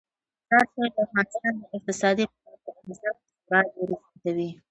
مزارشریف 0.47 0.89
د 0.95 0.97
افغانستان 1.05 1.51
د 1.57 1.61
اقتصادي 1.77 2.23
منابعو 2.29 2.81
ارزښت 2.85 3.21
خورا 3.43 3.59
ډیر 3.73 3.91
زیاتوي. 4.21 4.49